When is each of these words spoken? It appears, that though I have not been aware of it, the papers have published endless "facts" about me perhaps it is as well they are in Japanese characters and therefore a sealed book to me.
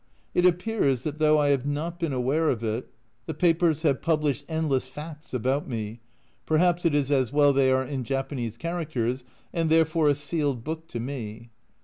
It 0.33 0.47
appears, 0.47 1.03
that 1.03 1.19
though 1.19 1.37
I 1.37 1.49
have 1.49 1.67
not 1.67 1.99
been 1.99 2.11
aware 2.11 2.49
of 2.49 2.63
it, 2.63 2.89
the 3.27 3.35
papers 3.35 3.83
have 3.83 4.01
published 4.01 4.45
endless 4.49 4.87
"facts" 4.87 5.31
about 5.31 5.69
me 5.69 5.99
perhaps 6.47 6.85
it 6.85 6.95
is 6.95 7.11
as 7.11 7.31
well 7.31 7.53
they 7.53 7.71
are 7.71 7.85
in 7.85 8.03
Japanese 8.03 8.57
characters 8.57 9.23
and 9.53 9.69
therefore 9.69 10.09
a 10.09 10.15
sealed 10.15 10.63
book 10.63 10.87
to 10.87 10.99
me. 10.99 11.51